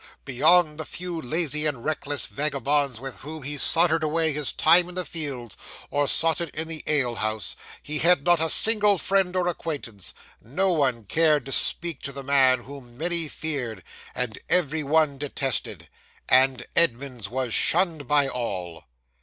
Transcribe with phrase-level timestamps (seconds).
[0.25, 4.95] Beyond the few lazy and reckless vagabonds with whom he sauntered away his time in
[4.95, 5.55] the fields,
[5.91, 10.71] or sotted in the ale house, he had not a single friend or acquaintance; no
[10.73, 13.83] one cared to speak to the man whom many feared,
[14.15, 15.87] and every one detested
[16.27, 18.85] and Edmunds was shunned by all.